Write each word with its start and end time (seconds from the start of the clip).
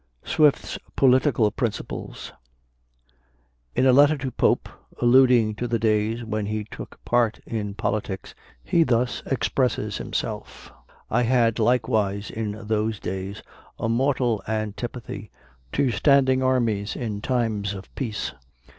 SWIFT'S 0.25 0.79
POLITICAL 0.95 1.51
PRINCIPLES. 1.51 2.33
In 3.75 3.85
a 3.85 3.93
letter 3.93 4.17
to 4.17 4.31
Pope, 4.31 4.67
alluding 4.99 5.53
to 5.53 5.67
the 5.67 5.77
days 5.77 6.23
when 6.23 6.47
he 6.47 6.63
took 6.63 6.99
part 7.05 7.37
in 7.45 7.75
politics, 7.75 8.33
he 8.63 8.81
thus 8.81 9.21
expresses 9.27 9.97
himself: 9.99 10.71
"I 11.11 11.21
had 11.21 11.59
likewise 11.59 12.31
in 12.31 12.65
those 12.65 12.99
days 12.99 13.43
a 13.77 13.87
mortal 13.87 14.41
antipathy 14.47 15.29
to 15.73 15.91
standing 15.91 16.41
armies 16.41 16.95
in 16.95 17.21
times 17.21 17.75
of 17.75 17.93
peace. 17.93 18.33